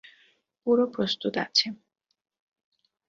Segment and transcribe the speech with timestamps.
[0.67, 1.67] পুরো প্রস্তুত আছে।